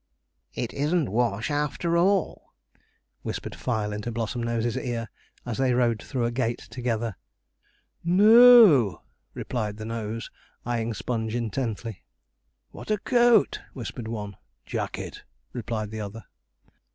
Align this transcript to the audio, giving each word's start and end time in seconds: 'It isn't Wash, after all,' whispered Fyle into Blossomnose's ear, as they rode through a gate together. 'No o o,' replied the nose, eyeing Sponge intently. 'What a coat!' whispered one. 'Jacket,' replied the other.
'It 0.55 0.73
isn't 0.73 1.11
Wash, 1.11 1.51
after 1.51 1.95
all,' 1.95 2.55
whispered 3.21 3.53
Fyle 3.53 3.93
into 3.93 4.11
Blossomnose's 4.11 4.75
ear, 4.75 5.11
as 5.45 5.59
they 5.59 5.75
rode 5.75 6.01
through 6.01 6.25
a 6.25 6.31
gate 6.31 6.57
together. 6.71 7.15
'No 8.03 8.25
o 8.33 8.79
o,' 8.95 9.01
replied 9.35 9.77
the 9.77 9.85
nose, 9.85 10.31
eyeing 10.65 10.95
Sponge 10.95 11.35
intently. 11.35 12.03
'What 12.71 12.89
a 12.89 12.97
coat!' 12.97 13.59
whispered 13.73 14.07
one. 14.07 14.37
'Jacket,' 14.65 15.21
replied 15.53 15.91
the 15.91 16.01
other. 16.01 16.23